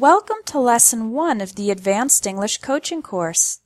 Welcome 0.00 0.38
to 0.46 0.58
Lesson 0.58 1.12
1 1.12 1.40
of 1.40 1.54
the 1.54 1.70
Advanced 1.70 2.26
English 2.26 2.58
Coaching 2.58 3.00
course. 3.00 3.60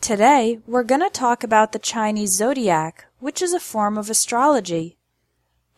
Today, 0.00 0.60
we're 0.64 0.84
going 0.84 1.00
to 1.00 1.10
talk 1.10 1.42
about 1.42 1.72
the 1.72 1.80
Chinese 1.80 2.36
zodiac, 2.36 3.06
which 3.18 3.42
is 3.42 3.52
a 3.52 3.58
form 3.58 3.98
of 3.98 4.08
astrology. 4.08 4.96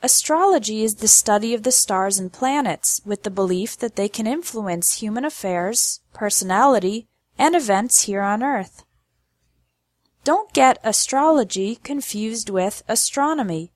Astrology 0.03 0.85
is 0.85 0.97
the 0.97 1.09
study 1.09 1.55
of 1.55 1.63
the 1.63 1.73
stars 1.73 2.19
and 2.19 2.31
planets 2.31 3.01
with 3.07 3.23
the 3.23 3.31
belief 3.31 3.79
that 3.79 3.97
they 3.97 4.11
can 4.11 4.27
influence 4.27 5.01
human 5.01 5.25
affairs, 5.25 6.01
personality, 6.13 7.07
and 7.39 7.55
events 7.55 8.03
here 8.03 8.21
on 8.21 8.43
Earth. 8.43 8.85
Don't 10.23 10.53
get 10.53 10.79
astrology 10.85 11.77
confused 11.77 12.51
with 12.51 12.83
astronomy. 12.89 13.73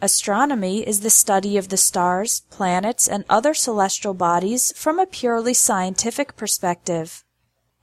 Astronomy 0.00 0.86
is 0.86 1.00
the 1.00 1.10
study 1.10 1.56
of 1.56 1.70
the 1.70 1.76
stars, 1.76 2.42
planets, 2.50 3.08
and 3.08 3.24
other 3.28 3.52
celestial 3.52 4.14
bodies 4.14 4.72
from 4.76 5.00
a 5.00 5.06
purely 5.06 5.52
scientific 5.52 6.36
perspective. 6.36 7.24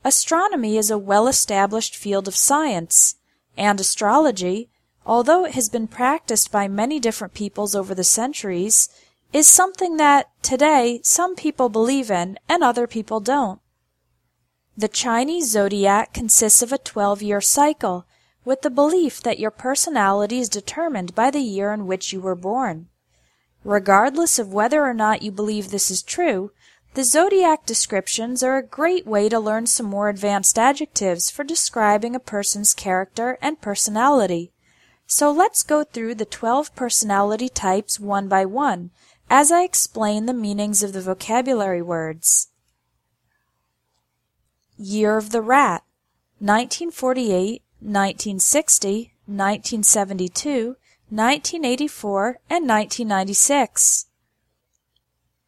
Astronomy 0.05 0.77
is 0.77 0.89
a 0.89 0.97
well-established 0.97 1.93
field 1.93 2.29
of 2.29 2.35
science, 2.35 3.15
and 3.57 3.81
astrology, 3.81 4.69
although 5.05 5.45
it 5.45 5.55
has 5.55 5.67
been 5.67 5.87
practiced 5.87 6.53
by 6.53 6.69
many 6.69 7.01
different 7.01 7.33
peoples 7.33 7.75
over 7.75 7.93
the 7.93 8.03
centuries, 8.03 8.87
is 9.33 9.45
something 9.45 9.97
that, 9.97 10.29
today, 10.41 11.01
some 11.03 11.35
people 11.35 11.67
believe 11.67 12.09
in 12.09 12.39
and 12.47 12.63
other 12.63 12.87
people 12.87 13.19
don't. 13.19 13.59
The 14.77 14.87
Chinese 14.87 15.51
zodiac 15.51 16.13
consists 16.13 16.61
of 16.61 16.71
a 16.71 16.77
12-year 16.77 17.41
cycle 17.41 18.05
with 18.45 18.61
the 18.61 18.69
belief 18.69 19.21
that 19.21 19.39
your 19.39 19.51
personality 19.51 20.39
is 20.39 20.47
determined 20.47 21.13
by 21.15 21.31
the 21.31 21.41
year 21.41 21.73
in 21.73 21.87
which 21.87 22.13
you 22.13 22.21
were 22.21 22.35
born. 22.35 22.87
Regardless 23.63 24.37
of 24.37 24.53
whether 24.53 24.83
or 24.83 24.93
not 24.93 25.23
you 25.23 25.31
believe 25.31 25.71
this 25.71 25.89
is 25.89 26.03
true, 26.03 26.51
the 26.93 27.03
zodiac 27.03 27.65
descriptions 27.65 28.41
are 28.41 28.55
a 28.55 28.63
great 28.63 29.05
way 29.05 29.27
to 29.27 29.39
learn 29.39 29.65
some 29.65 29.87
more 29.87 30.07
advanced 30.07 30.57
adjectives 30.57 31.29
for 31.29 31.43
describing 31.43 32.15
a 32.15 32.19
person's 32.19 32.73
character 32.73 33.37
and 33.41 33.59
personality. 33.59 34.53
So 35.07 35.29
let's 35.31 35.61
go 35.61 35.83
through 35.83 36.15
the 36.15 36.25
12 36.25 36.73
personality 36.75 37.49
types 37.49 37.99
one 37.99 38.29
by 38.29 38.45
one 38.45 38.91
as 39.29 39.51
I 39.51 39.63
explain 39.63 40.25
the 40.25 40.33
meanings 40.33 40.83
of 40.83 40.93
the 40.93 41.01
vocabulary 41.01 41.81
words. 41.81 42.47
Year 44.77 45.17
of 45.17 45.31
the 45.31 45.41
Rat 45.41 45.83
1948 46.39 47.61
1960, 47.85 49.13
1972, 49.27 50.75
1984, 51.09 52.39
and 52.49 52.67
1996. 52.67 54.07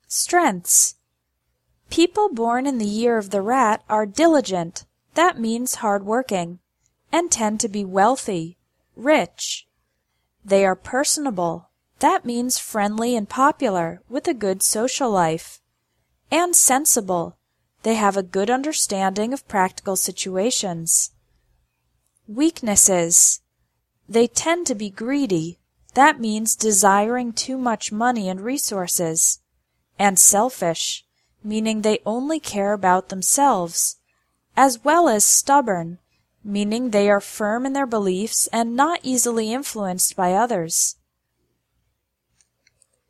Strengths 0.07 0.95
People 1.89 2.29
born 2.29 2.67
in 2.67 2.77
the 2.77 2.85
year 2.85 3.17
of 3.17 3.31
the 3.31 3.41
rat 3.41 3.83
are 3.89 4.05
diligent, 4.05 4.85
that 5.15 5.39
means 5.39 5.75
hard-working, 5.75 6.59
and 7.11 7.31
tend 7.31 7.59
to 7.61 7.67
be 7.67 7.83
wealthy, 7.83 8.57
rich. 8.95 9.67
They 10.45 10.63
are 10.63 10.75
personable, 10.75 11.69
that 11.99 12.23
means 12.23 12.59
friendly 12.59 13.15
and 13.15 13.27
popular, 13.27 14.03
with 14.09 14.27
a 14.27 14.35
good 14.35 14.61
social 14.61 15.09
life. 15.09 15.59
And 16.29 16.55
sensible, 16.55 17.37
they 17.81 17.95
have 17.95 18.15
a 18.15 18.21
good 18.21 18.51
understanding 18.51 19.33
of 19.33 19.47
practical 19.47 19.95
situations. 19.95 21.13
Weaknesses. 22.27 23.39
They 24.09 24.27
tend 24.27 24.67
to 24.67 24.75
be 24.75 24.89
greedy. 24.89 25.59
That 25.93 26.19
means 26.19 26.57
desiring 26.57 27.31
too 27.31 27.57
much 27.57 27.93
money 27.93 28.27
and 28.27 28.41
resources. 28.41 29.39
And 29.97 30.19
selfish, 30.19 31.05
meaning 31.41 31.81
they 31.81 31.99
only 32.05 32.41
care 32.41 32.73
about 32.73 33.07
themselves. 33.07 33.95
As 34.57 34.83
well 34.83 35.07
as 35.07 35.23
stubborn, 35.23 35.99
meaning 36.43 36.89
they 36.89 37.09
are 37.09 37.21
firm 37.21 37.65
in 37.65 37.71
their 37.71 37.85
beliefs 37.85 38.47
and 38.51 38.75
not 38.75 38.99
easily 39.03 39.53
influenced 39.53 40.17
by 40.17 40.33
others. 40.33 40.97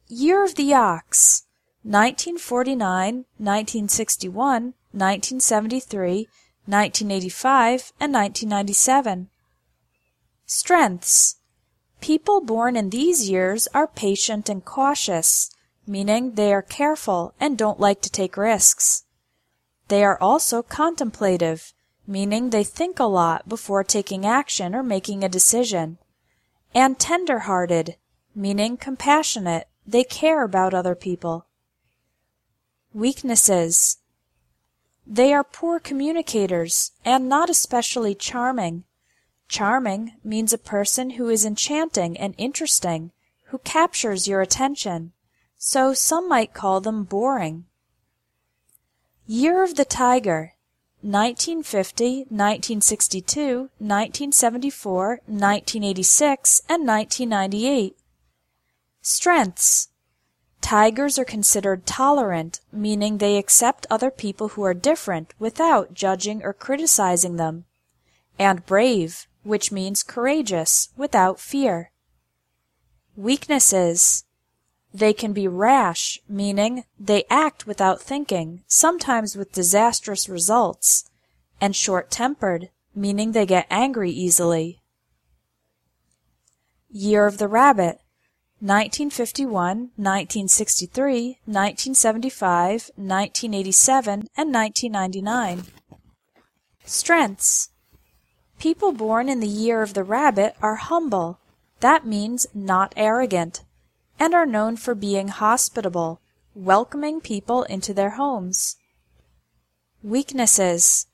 Year 0.08 0.44
of 0.44 0.56
the 0.56 0.76
Ox 0.76 1.48
1949, 1.82 3.26
1961, 3.38 4.74
1973, 4.92 6.28
1985, 6.68 7.94
and 8.00 8.14
1997. 8.14 9.30
Strengths 10.46 11.38
People 12.00 12.42
born 12.42 12.76
in 12.76 12.90
these 12.90 13.30
years 13.30 13.68
are 13.74 13.88
patient 13.88 14.50
and 14.50 14.64
cautious, 14.64 15.50
meaning 15.88 16.34
they 16.34 16.54
are 16.54 16.62
careful 16.62 17.34
and 17.40 17.58
don't 17.58 17.80
like 17.80 18.02
to 18.02 18.10
take 18.10 18.38
risks. 18.38 19.06
They 19.88 20.04
are 20.04 20.22
also 20.22 20.62
contemplative, 20.62 21.74
meaning 22.06 22.50
they 22.50 22.64
think 22.64 23.00
a 23.00 23.06
lot 23.06 23.50
before 23.50 23.84
taking 23.84 24.26
action 24.26 24.76
or 24.76 24.84
making 24.84 25.24
a 25.24 25.30
decision. 25.30 25.98
And 26.76 27.00
tender-hearted, 27.00 27.96
meaning 28.36 28.78
compassionate, 28.78 29.68
they 29.86 30.04
care 30.04 30.44
about 30.44 30.74
other 30.74 30.96
people. 30.96 31.48
Weaknesses 32.94 33.98
they 35.10 35.34
are 35.34 35.44
poor 35.44 35.80
communicators, 35.80 36.92
and 37.06 37.30
not 37.30 37.50
especially 37.50 38.14
charming. 38.14 38.84
Charming 39.48 40.14
means 40.24 40.52
a 40.52 40.58
person 40.58 41.12
who 41.12 41.30
is 41.30 41.46
enchanting 41.46 42.18
and 42.18 42.36
interesting, 42.38 43.12
who 43.46 43.60
captures 43.60 44.28
your 44.28 44.42
attention, 44.42 45.14
so 45.58 45.94
some 45.94 46.28
might 46.28 46.54
call 46.54 46.82
them 46.82 47.06
boring. 47.06 47.66
Year 49.26 49.64
of 49.64 49.76
the 49.76 49.86
Tiger 49.86 50.56
1950, 51.02 52.26
1962, 52.30 53.70
1974, 53.78 55.08
1986, 55.26 56.62
and 56.68 56.86
1998. 56.86 57.98
Strengths 59.02 59.90
Tigers 60.62 61.18
are 61.18 61.26
considered 61.26 61.86
tolerant, 61.86 62.60
meaning 62.72 63.18
they 63.18 63.38
accept 63.38 63.88
other 63.90 64.12
people 64.12 64.50
who 64.50 64.64
are 64.64 64.74
different 64.74 65.34
without 65.40 65.94
judging 65.94 66.44
or 66.44 66.54
criticizing 66.54 67.38
them, 67.38 67.66
and 68.38 68.66
brave, 68.66 69.28
which 69.44 69.72
means 69.72 70.04
courageous, 70.04 70.90
without 70.98 71.40
fear. 71.40 71.92
Weaknesses 73.16 74.26
They 74.94 75.14
can 75.14 75.32
be 75.32 75.48
rash, 75.48 76.20
meaning 76.28 76.84
they 77.00 77.24
act 77.30 77.68
without 77.68 78.02
thinking, 78.02 78.64
sometimes 78.68 79.36
with 79.36 79.52
disastrous 79.52 80.28
results, 80.28 81.10
and 81.62 81.76
short-tempered, 81.76 82.70
meaning 82.96 83.32
they 83.32 83.46
get 83.46 83.68
angry 83.70 84.12
easily. 84.12 84.82
Year 86.90 87.26
of 87.26 87.38
the 87.38 87.48
Rabbit 87.48 88.02
1951, 88.60 89.92
1963, 89.98 91.38
1975, 91.46 92.90
1987, 92.96 94.28
and 94.36 94.52
1999. 94.52 95.64
Strengths 96.84 97.70
People 98.58 98.94
born 98.94 99.30
in 99.30 99.42
the 99.42 99.48
year 99.48 99.84
of 99.84 99.94
the 99.94 100.04
rabbit 100.04 100.56
are 100.60 100.78
humble, 100.78 101.40
that 101.82 102.08
means 102.08 102.48
not 102.52 102.96
arrogant, 102.98 103.64
and 104.20 104.34
are 104.34 104.48
known 104.48 104.76
for 104.76 104.96
being 104.96 105.28
hospitable, 105.28 106.20
welcoming 106.56 107.22
people 107.22 107.62
into 107.66 107.94
their 107.94 108.18
homes. 108.18 108.76
Weaknesses 110.02 111.06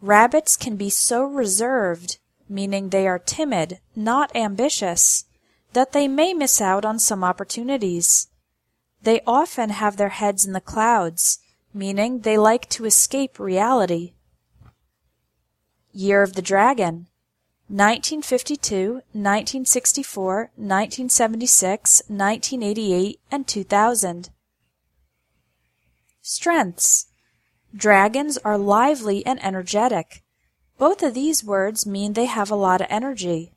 Rabbits 0.00 0.56
can 0.56 0.76
be 0.76 0.90
so 0.90 1.24
reserved, 1.24 2.18
meaning 2.48 2.90
they 2.90 3.08
are 3.08 3.18
timid, 3.18 3.80
not 3.96 4.30
ambitious 4.36 5.24
that 5.72 5.92
they 5.92 6.08
may 6.08 6.34
miss 6.34 6.60
out 6.60 6.84
on 6.84 6.98
some 6.98 7.24
opportunities. 7.24 8.28
They 9.02 9.20
often 9.26 9.70
have 9.70 9.96
their 9.96 10.10
heads 10.10 10.46
in 10.46 10.52
the 10.52 10.60
clouds, 10.60 11.38
meaning 11.74 12.20
they 12.20 12.38
like 12.38 12.68
to 12.70 12.84
escape 12.84 13.38
reality. 13.38 14.12
Year 15.92 16.22
of 16.22 16.34
the 16.34 16.42
Dragon 16.42 17.08
1952, 17.68 18.92
1964, 19.12 20.50
1976, 20.56 22.02
1988, 22.06 23.20
and 23.30 23.46
2000. 23.46 24.30
Strengths 26.20 27.06
Dragons 27.74 28.36
are 28.38 28.58
lively 28.58 29.24
and 29.24 29.42
energetic. 29.42 30.22
Both 30.78 31.02
of 31.02 31.14
these 31.14 31.42
words 31.42 31.86
mean 31.86 32.12
they 32.12 32.26
have 32.26 32.50
a 32.50 32.56
lot 32.56 32.80
of 32.80 32.86
energy. 32.90 33.52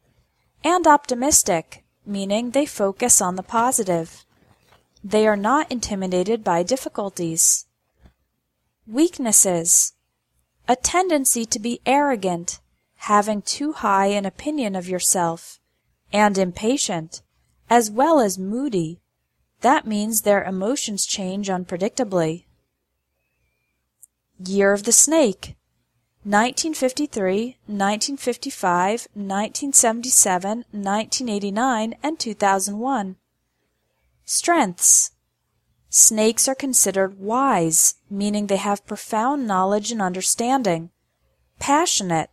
And 0.64 0.88
optimistic, 0.88 1.85
meaning 2.08 2.52
they 2.52 2.66
focus 2.66 3.22
on 3.22 3.36
the 3.36 3.44
positive. 3.44 4.26
They 5.04 5.28
are 5.28 5.38
not 5.38 5.72
intimidated 5.72 6.44
by 6.44 6.64
difficulties. 6.64 7.66
Weaknesses 8.88 9.94
A 10.68 10.76
tendency 10.76 11.46
to 11.46 11.60
be 11.60 11.82
arrogant, 11.86 12.60
having 12.96 13.42
too 13.42 13.74
high 13.74 14.08
an 14.08 14.26
opinion 14.26 14.76
of 14.76 14.90
yourself, 14.90 15.60
and 16.12 16.38
impatient, 16.38 17.22
as 17.70 17.92
well 17.92 18.20
as 18.20 18.38
moody. 18.38 19.02
That 19.62 19.86
means 19.86 20.22
their 20.22 20.44
emotions 20.44 21.06
change 21.06 21.50
unpredictably. 21.50 22.46
Year 24.44 24.74
of 24.74 24.84
the 24.84 24.92
Snake 24.92 25.56
1953, 26.26 27.58
1955, 27.68 29.08
1977, 29.14 30.66
1989, 30.72 31.96
and 32.02 32.20
2001. 32.20 33.16
Strengths 34.26 35.12
Snakes 35.90 36.48
are 36.48 36.56
considered 36.56 37.20
wise, 37.20 37.98
meaning 38.10 38.48
they 38.48 38.58
have 38.58 38.88
profound 38.88 39.46
knowledge 39.46 39.92
and 39.92 40.02
understanding. 40.02 40.90
Passionate, 41.60 42.32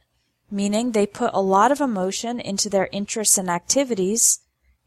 meaning 0.51 0.93
they 0.93 1.07
put 1.07 1.31
a 1.35 1.43
lot 1.43 1.71
of 1.71 1.83
emotion 1.83 2.41
into 2.41 2.71
their 2.71 2.89
interests 2.93 3.37
and 3.37 3.51
activities. 3.51 4.41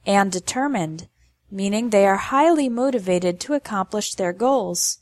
And 0.04 0.32
determined, 0.32 1.10
meaning 1.52 1.92
they 1.92 2.08
are 2.08 2.18
highly 2.18 2.70
motivated 2.70 3.40
to 3.42 3.54
accomplish 3.54 4.16
their 4.16 4.34
goals. 4.34 4.98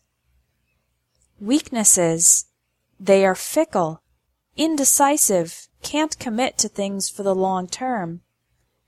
Weaknesses. 1.39 2.47
They 3.03 3.25
are 3.25 3.35
fickle, 3.35 4.01
indecisive, 4.55 5.67
can't 5.81 6.17
commit 6.19 6.57
to 6.59 6.69
things 6.69 7.09
for 7.09 7.21
the 7.21 7.35
long 7.35 7.67
term, 7.67 8.21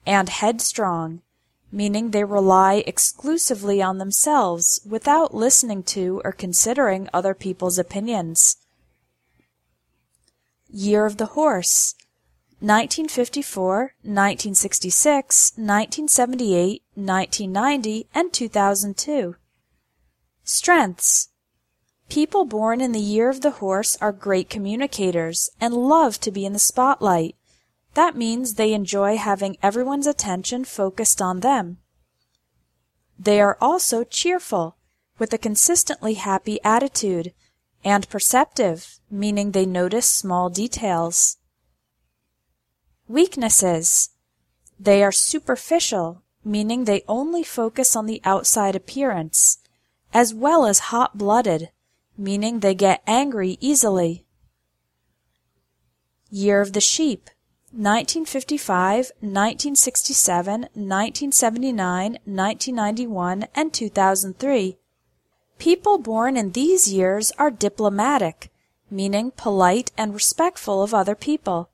and 0.05 0.29
headstrong, 0.29 1.21
meaning 1.69 2.11
they 2.11 2.23
rely 2.23 2.75
exclusively 2.87 3.81
on 3.81 3.97
themselves 3.97 4.79
without 4.89 5.35
listening 5.35 5.83
to 5.95 6.21
or 6.23 6.31
considering 6.31 7.09
other 7.13 7.33
people's 7.33 7.77
opinions. 7.77 8.55
Year 10.69 11.05
of 11.05 11.17
the 11.17 11.35
Horse 11.35 11.95
1954, 12.61 13.95
1966, 14.01 15.51
1978, 15.57 16.83
1990, 16.95 18.07
and 18.15 18.31
2002. 18.31 19.35
Strengths 20.45 21.27
People 22.09 22.45
born 22.45 22.81
in 22.81 22.91
the 22.91 22.99
year 22.99 23.29
of 23.29 23.41
the 23.41 23.51
horse 23.51 23.97
are 23.99 24.11
great 24.11 24.49
communicators 24.49 25.49
and 25.59 25.73
love 25.73 26.19
to 26.21 26.31
be 26.31 26.45
in 26.45 26.53
the 26.53 26.59
spotlight. 26.59 27.35
That 27.93 28.15
means 28.15 28.53
they 28.53 28.73
enjoy 28.73 29.17
having 29.17 29.57
everyone's 29.63 30.07
attention 30.07 30.65
focused 30.65 31.21
on 31.21 31.39
them. 31.39 31.79
They 33.17 33.41
are 33.41 33.57
also 33.59 34.03
cheerful, 34.03 34.77
with 35.17 35.33
a 35.33 35.37
consistently 35.37 36.15
happy 36.15 36.59
attitude, 36.63 37.33
and 37.83 38.09
perceptive, 38.09 38.99
meaning 39.09 39.51
they 39.51 39.65
notice 39.65 40.09
small 40.09 40.49
details. 40.49 41.37
Weaknesses. 43.07 44.09
They 44.79 45.03
are 45.03 45.11
superficial, 45.11 46.23
meaning 46.43 46.83
they 46.83 47.03
only 47.07 47.43
focus 47.43 47.95
on 47.95 48.05
the 48.05 48.21
outside 48.25 48.75
appearance, 48.75 49.59
as 50.13 50.33
well 50.33 50.65
as 50.65 50.89
hot-blooded, 50.91 51.69
meaning 52.17 52.59
they 52.59 52.75
get 52.75 53.01
angry 53.05 53.57
easily. 53.59 54.25
Year 56.29 56.61
of 56.61 56.73
the 56.73 56.81
Sheep 56.81 57.29
1955, 57.71 59.11
1967, 59.19 60.61
1979, 60.61 62.11
1991, 62.23 63.47
and 63.53 63.73
2003. 63.73 64.77
People 65.57 65.97
born 65.97 66.37
in 66.37 66.51
these 66.51 66.91
years 66.91 67.31
are 67.37 67.51
diplomatic, 67.51 68.49
meaning 68.89 69.31
polite 69.31 69.91
and 69.97 70.13
respectful 70.13 70.83
of 70.83 70.93
other 70.93 71.15
people 71.15 71.69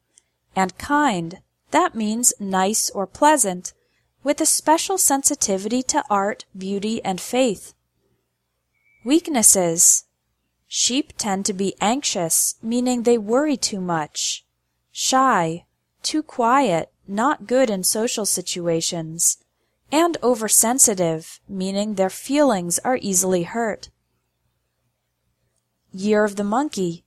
and 0.56 0.78
kind, 0.78 1.40
that 1.72 1.96
means 1.96 2.34
nice 2.40 2.90
or 2.90 3.08
pleasant, 3.08 3.74
with 4.24 4.42
a 4.42 4.46
special 4.46 4.98
sensitivity 4.98 5.82
to 5.84 6.04
art, 6.10 6.46
beauty, 6.58 7.04
and 7.04 7.20
faith. 7.20 7.74
Weaknesses 9.04 10.06
Sheep 10.74 11.12
tend 11.18 11.46
to 11.48 11.54
be 11.54 11.76
anxious, 11.82 12.56
meaning 12.62 13.04
they 13.04 13.18
worry 13.18 13.58
too 13.58 13.82
much, 13.82 14.46
shy, 14.90 15.66
too 16.02 16.24
quiet, 16.24 16.94
not 17.06 17.46
good 17.46 17.70
in 17.70 17.84
social 17.84 18.26
situations, 18.26 19.38
and 19.92 20.16
oversensitive, 20.24 21.42
meaning 21.46 21.96
their 21.96 22.10
feelings 22.10 22.80
are 22.86 22.98
easily 23.02 23.44
hurt. 23.44 23.90
Year 25.92 26.24
of 26.24 26.38
the 26.38 26.46
Monkey 26.46 27.04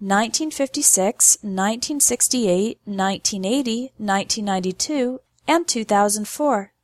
1956, 0.00 1.38
1968, 1.40 2.78
1980, 2.84 3.92
1992, 3.96 5.20
and 5.46 5.66
2004. 5.66 6.74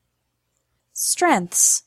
Strengths 0.95 1.84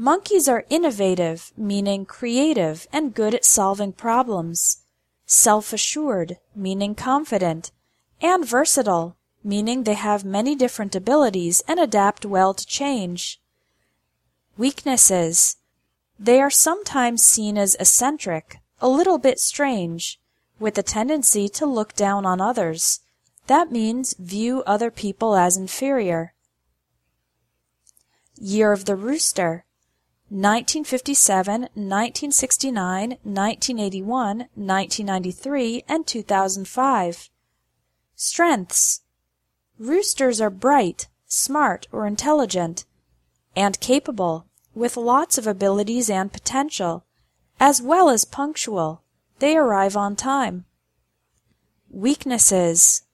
Monkeys 0.00 0.46
are 0.46 0.64
innovative, 0.70 1.52
meaning 1.56 2.06
creative 2.06 2.86
and 2.92 3.12
good 3.12 3.34
at 3.34 3.44
solving 3.44 3.92
problems, 3.92 4.84
self-assured, 5.26 6.38
meaning 6.54 6.94
confident, 6.94 7.72
and 8.22 8.46
versatile, 8.46 9.16
meaning 9.42 9.82
they 9.82 9.94
have 9.94 10.24
many 10.24 10.54
different 10.54 10.94
abilities 10.94 11.64
and 11.66 11.80
adapt 11.80 12.24
well 12.24 12.54
to 12.54 12.64
change. 12.64 13.40
Weaknesses 14.56 15.56
They 16.16 16.40
are 16.40 16.50
sometimes 16.50 17.24
seen 17.24 17.58
as 17.58 17.74
eccentric, 17.80 18.60
a 18.80 18.88
little 18.88 19.18
bit 19.18 19.40
strange, 19.40 20.20
with 20.60 20.78
a 20.78 20.82
tendency 20.84 21.48
to 21.48 21.66
look 21.66 21.96
down 21.96 22.24
on 22.24 22.40
others. 22.40 23.00
That 23.48 23.72
means 23.72 24.14
view 24.14 24.62
other 24.64 24.92
people 24.92 25.34
as 25.34 25.56
inferior. 25.56 26.34
Year 28.36 28.70
of 28.70 28.84
the 28.84 28.94
Rooster 28.94 29.64
1957, 30.30 31.60
1969, 31.72 33.08
1981, 33.22 34.38
1993, 34.54 35.84
and 35.88 36.06
2005. 36.06 37.30
Strengths 38.14 39.00
Roosters 39.78 40.38
are 40.38 40.50
bright, 40.50 41.08
smart, 41.26 41.88
or 41.90 42.06
intelligent, 42.06 42.84
and 43.56 43.80
capable, 43.80 44.44
with 44.74 44.98
lots 44.98 45.38
of 45.38 45.46
abilities 45.46 46.10
and 46.10 46.30
potential, 46.30 47.06
as 47.58 47.80
well 47.80 48.10
as 48.10 48.26
punctual. 48.26 49.02
They 49.38 49.56
arrive 49.56 49.96
on 49.96 50.14
time. 50.14 50.66
Weaknesses 51.90 53.04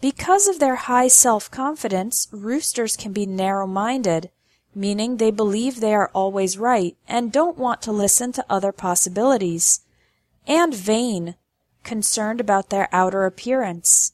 Because 0.00 0.46
of 0.46 0.60
their 0.60 0.76
high 0.76 1.08
self-confidence, 1.08 2.28
roosters 2.30 2.96
can 2.96 3.12
be 3.12 3.26
narrow-minded, 3.26 4.30
meaning 4.74 5.16
they 5.16 5.30
believe 5.30 5.80
they 5.80 5.94
are 5.94 6.10
always 6.14 6.58
right 6.58 6.96
and 7.08 7.32
don't 7.32 7.58
want 7.58 7.82
to 7.82 7.92
listen 7.92 8.32
to 8.32 8.44
other 8.48 8.72
possibilities, 8.72 9.80
and 10.46 10.74
vain, 10.74 11.34
concerned 11.82 12.40
about 12.40 12.70
their 12.70 12.88
outer 12.92 13.24
appearance. 13.24 14.12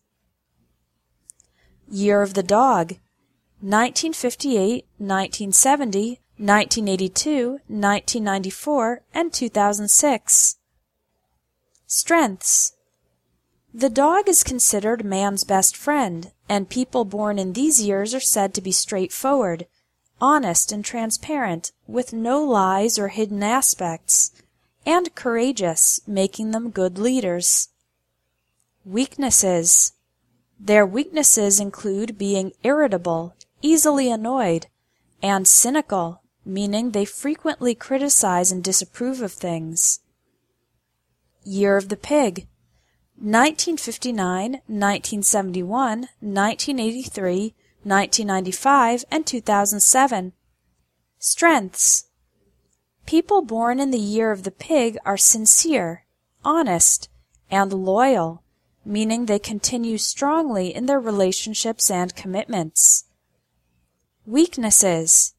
Year 1.88 2.23
of 2.23 2.35
the 2.35 2.42
Dog 2.42 2.97
1958, 3.61 4.85
1970, 4.99 6.21
1982, 6.38 7.50
1994, 7.69 9.02
and 9.14 9.33
2006. 9.33 10.57
Strengths 11.87 12.73
The 13.73 13.88
dog 13.88 14.28
is 14.28 14.42
considered 14.45 15.04
man's 15.04 15.45
best 15.45 15.76
friend, 15.76 16.33
and 16.49 16.69
people 16.69 17.04
born 17.04 17.38
in 17.38 17.54
these 17.54 17.81
years 17.81 18.14
are 18.14 18.21
said 18.21 18.52
to 18.54 18.61
be 18.61 18.73
straightforward, 18.73 19.66
honest 20.20 20.73
and 20.73 20.85
transparent, 20.85 21.73
with 21.87 22.12
no 22.12 22.42
lies 22.42 22.99
or 22.99 23.08
hidden 23.08 23.42
aspects, 23.42 24.32
and 24.85 25.14
courageous, 25.14 26.00
making 26.06 26.52
them 26.52 26.70
good 26.70 26.99
leaders. 26.99 27.68
Weaknesses 28.85 29.92
Their 30.58 30.87
weaknesses 30.87 31.61
include 31.61 32.16
being 32.16 32.52
irritable, 32.62 33.35
easily 33.62 34.11
annoyed, 34.11 34.68
and 35.23 35.46
cynical, 35.46 36.23
meaning 36.44 36.90
they 36.90 37.04
frequently 37.04 37.75
criticize 37.75 38.52
and 38.52 38.62
disapprove 38.62 39.20
of 39.20 39.32
things. 39.32 40.00
Year 41.44 41.76
of 41.76 41.88
the 41.88 41.96
Pig 41.96 42.46
1959, 43.18 44.52
1971, 44.66 46.00
1983, 46.20 47.54
1995, 47.87 49.05
and 49.11 49.26
2007. 49.26 50.33
Strengths 51.19 52.07
People 53.07 53.43
born 53.43 53.78
in 53.78 53.93
the 53.93 53.99
year 53.99 54.33
of 54.33 54.43
the 54.43 54.50
pig 54.50 54.99
are 55.05 55.16
sincere, 55.16 56.05
honest, 56.45 57.09
and 57.50 57.73
loyal, 57.73 58.43
meaning 58.85 59.26
they 59.26 59.38
continue 59.38 59.99
strongly 59.99 60.75
in 60.75 60.87
their 60.87 61.00
relationships 61.00 61.90
and 61.90 62.16
commitments. 62.16 63.05
Weaknesses 64.26 65.35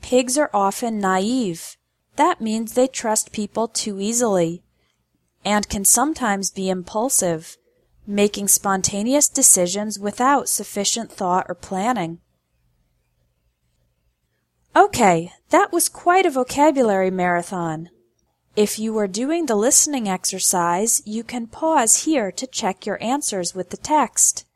Pigs 0.00 0.38
are 0.38 0.50
often 0.54 1.00
naive. 1.00 1.76
That 2.16 2.40
means 2.40 2.74
they 2.74 2.86
trust 2.86 3.32
people 3.32 3.66
too 3.66 4.00
easily 4.00 4.62
and 5.44 5.68
can 5.68 5.84
sometimes 5.84 6.50
be 6.50 6.68
impulsive, 6.68 7.56
making 8.08 8.48
spontaneous 8.48 9.28
decisions 9.28 9.98
without 9.98 10.48
sufficient 10.48 11.12
thought 11.12 11.44
or 11.46 11.54
planning. 11.54 12.18
Okay, 14.74 15.30
that 15.50 15.72
was 15.72 15.90
quite 15.90 16.24
a 16.24 16.30
vocabulary 16.30 17.10
marathon. 17.10 17.90
If 18.56 18.78
you 18.78 18.96
are 18.98 19.06
doing 19.06 19.44
the 19.44 19.54
listening 19.54 20.08
exercise, 20.08 21.02
you 21.04 21.22
can 21.22 21.48
pause 21.48 22.04
here 22.04 22.32
to 22.32 22.46
check 22.46 22.86
your 22.86 23.00
answers 23.02 23.54
with 23.54 23.68
the 23.70 23.76
text. 23.76 24.46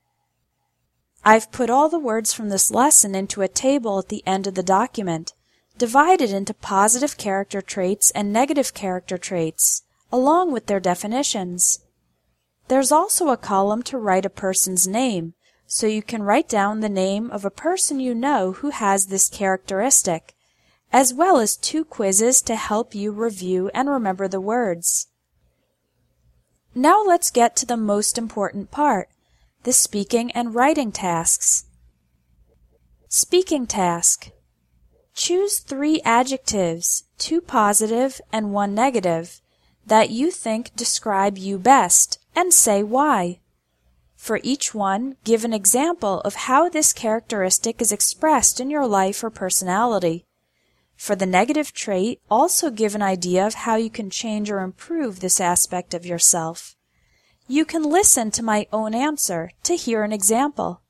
I've 1.23 1.53
put 1.53 1.71
all 1.71 1.89
the 1.89 1.99
words 1.99 2.33
from 2.33 2.49
this 2.49 2.71
lesson 2.71 3.15
into 3.15 3.43
a 3.43 3.49
table 3.49 3.99
at 3.99 4.09
the 4.09 4.27
end 4.27 4.47
of 4.47 4.55
the 4.55 4.63
document, 4.63 5.35
divided 5.77 6.31
into 6.31 6.55
positive 6.55 7.17
character 7.17 7.61
traits 7.61 8.11
and 8.13 8.33
negative 8.33 8.73
character 8.75 9.19
traits, 9.19 9.83
along 10.11 10.53
with 10.53 10.67
their 10.67 10.81
definitions. 10.81 11.81
There's 12.73 12.91
also 12.91 13.29
a 13.29 13.37
column 13.37 13.83
to 13.83 13.99
write 13.99 14.25
a 14.25 14.31
person's 14.31 14.89
name, 14.89 15.35
so 15.67 15.87
you 15.87 16.03
can 16.03 16.23
write 16.23 16.49
down 16.49 16.81
the 16.81 16.89
name 16.89 17.31
of 17.31 17.45
a 17.45 17.51
person 17.51 18.01
you 18.01 18.15
know 18.15 18.53
who 18.53 18.71
has 18.71 19.09
this 19.09 19.29
characteristic, 19.29 20.35
as 20.91 21.13
well 21.13 21.37
as 21.37 21.55
two 21.55 21.85
quizzes 21.85 22.41
to 22.41 22.57
help 22.57 22.95
you 22.95 23.13
review 23.13 23.71
and 23.75 23.91
remember 23.91 24.27
the 24.27 24.41
words. 24.41 25.09
Now 26.75 27.05
let's 27.05 27.31
get 27.31 27.57
to 27.57 27.67
the 27.67 27.77
most 27.77 28.17
important 28.17 28.71
part, 28.71 29.11
the 29.65 29.75
speaking 29.75 30.31
and 30.33 30.55
writing 30.55 30.93
tasks. 30.93 31.67
Speaking 33.07 33.67
task. 33.67 34.31
Choose 35.15 35.59
three 35.59 36.01
adjectives, 36.07 37.05
two 37.19 37.43
positive 37.43 38.19
and 38.33 38.55
one 38.55 38.75
negative, 38.75 39.43
that 39.85 40.09
you 40.09 40.31
think 40.31 40.75
describe 40.75 41.37
you 41.37 41.59
best, 41.59 42.19
and 42.35 42.53
say 42.53 42.83
why. 42.83 43.39
For 44.17 44.41
each 44.43 44.75
one, 44.75 45.17
give 45.25 45.45
an 45.45 45.53
example 45.53 46.21
of 46.21 46.47
how 46.47 46.69
this 46.69 46.93
characteristic 46.93 47.83
is 47.83 47.91
expressed 47.91 48.61
in 48.61 48.71
your 48.71 48.87
life 48.87 49.25
or 49.25 49.31
personality. 49.31 50.25
For 50.95 51.17
the 51.17 51.27
negative 51.27 51.73
trait, 51.73 52.21
also 52.31 52.71
give 52.71 52.95
an 52.95 53.03
idea 53.03 53.45
of 53.45 53.55
how 53.55 53.75
you 53.75 53.91
can 53.91 54.11
change 54.11 54.49
or 54.51 54.61
improve 54.61 55.19
this 55.19 55.41
aspect 55.41 55.95
of 55.95 56.07
yourself. 56.07 56.77
You 57.49 57.65
can 57.65 57.83
listen 57.83 58.31
to 58.31 58.45
my 58.45 58.69
own 58.73 58.95
answer 58.95 59.51
to 59.65 59.75
hear 59.75 60.05
an 60.05 60.13
example. 60.13 60.83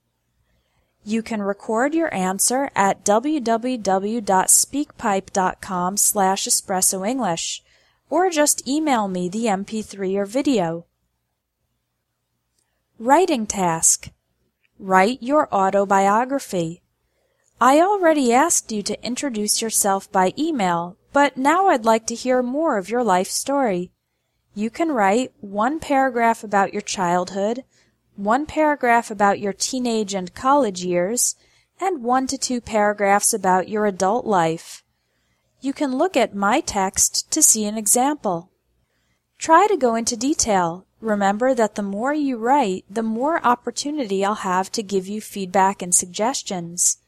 You 1.05 1.23
can 1.23 1.43
record 1.43 1.95
your 1.95 2.15
answer 2.15 2.71
at 2.77 3.05
www.speakpipe.com 3.05 5.97
slash 5.97 6.47
espressoenglish 6.47 7.61
or 8.11 8.29
just 8.29 8.69
email 8.69 9.09
me 9.09 9.31
the 9.31 9.47
MP3 9.47 10.17
or 10.17 10.27
video. 10.27 10.85
Writing 12.99 13.47
task. 13.47 14.11
Write 14.79 15.23
your 15.23 15.53
autobiography. 15.53 16.83
I 17.61 17.81
already 17.81 18.33
asked 18.33 18.71
you 18.71 18.83
to 18.83 19.05
introduce 19.05 19.63
yourself 19.63 20.13
by 20.13 20.35
email, 20.39 20.99
but 21.13 21.37
now 21.37 21.69
I'd 21.69 21.87
like 21.87 22.07
to 22.09 22.15
hear 22.15 22.43
more 22.43 22.77
of 22.77 22.91
your 22.91 23.03
life 23.03 23.29
story. 23.29 23.91
You 24.55 24.69
can 24.69 24.93
write 24.93 25.33
one 25.41 25.81
paragraph 25.81 26.45
about 26.45 26.73
your 26.73 26.83
childhood, 26.83 27.65
one 28.15 28.45
paragraph 28.45 29.11
about 29.11 29.41
your 29.41 29.55
teenage 29.55 30.15
and 30.15 30.35
college 30.35 30.85
years, 30.85 31.35
and 31.81 32.05
one 32.05 32.27
to 32.29 32.37
two 32.37 32.61
paragraphs 32.61 33.33
about 33.33 33.71
your 33.71 33.87
adult 33.87 34.27
life. 34.27 34.85
You 35.61 35.73
can 35.73 35.97
look 35.97 36.17
at 36.17 36.37
my 36.37 36.61
text 36.61 37.31
to 37.33 37.43
see 37.43 37.65
an 37.65 37.79
example. 37.79 38.51
Try 39.39 39.67
to 39.67 39.79
go 39.79 39.95
into 39.95 40.17
detail. 40.17 40.87
Remember 41.03 41.53
that 41.53 41.75
the 41.75 41.83
more 41.83 42.15
you 42.15 42.39
write, 42.39 42.85
the 42.89 43.03
more 43.03 43.45
opportunity 43.45 44.25
I'll 44.25 44.37
have 44.37 44.71
to 44.73 44.83
give 44.85 45.09
you 45.09 45.21
feedback 45.21 45.83
and 45.83 45.93
suggestions. 45.93 46.99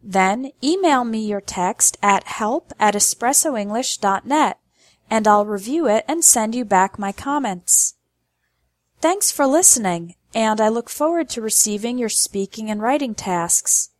Then 0.00 0.52
email 0.62 1.04
me 1.04 1.26
your 1.26 1.40
text 1.40 1.98
at 2.00 2.24
help 2.24 2.72
at 2.78 2.94
espressoenglish.net 2.94 4.58
and 5.10 5.28
I'll 5.28 5.44
review 5.44 5.86
it 5.88 6.04
and 6.08 6.24
send 6.24 6.54
you 6.54 6.64
back 6.64 6.98
my 6.98 7.12
comments. 7.12 7.96
Thanks 9.00 9.30
for 9.30 9.46
listening, 9.46 10.14
and 10.32 10.60
I 10.60 10.68
look 10.68 10.88
forward 10.88 11.28
to 11.30 11.42
receiving 11.42 11.98
your 11.98 12.08
speaking 12.08 12.70
and 12.70 12.80
writing 12.80 13.14
tasks. 13.14 13.90